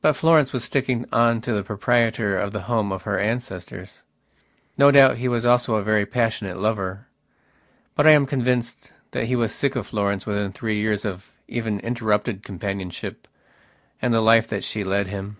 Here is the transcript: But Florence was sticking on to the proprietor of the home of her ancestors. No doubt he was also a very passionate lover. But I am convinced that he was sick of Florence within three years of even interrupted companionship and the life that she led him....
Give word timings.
But 0.00 0.12
Florence 0.12 0.52
was 0.52 0.62
sticking 0.62 1.06
on 1.12 1.40
to 1.40 1.52
the 1.52 1.64
proprietor 1.64 2.38
of 2.38 2.52
the 2.52 2.60
home 2.70 2.92
of 2.92 3.02
her 3.02 3.18
ancestors. 3.18 4.04
No 4.78 4.92
doubt 4.92 5.16
he 5.16 5.26
was 5.26 5.44
also 5.44 5.74
a 5.74 5.82
very 5.82 6.06
passionate 6.06 6.56
lover. 6.56 7.08
But 7.96 8.06
I 8.06 8.12
am 8.12 8.26
convinced 8.26 8.92
that 9.10 9.24
he 9.26 9.34
was 9.34 9.52
sick 9.52 9.74
of 9.74 9.88
Florence 9.88 10.24
within 10.24 10.52
three 10.52 10.78
years 10.80 11.04
of 11.04 11.32
even 11.48 11.80
interrupted 11.80 12.44
companionship 12.44 13.26
and 14.00 14.14
the 14.14 14.20
life 14.20 14.46
that 14.46 14.62
she 14.62 14.84
led 14.84 15.08
him.... 15.08 15.36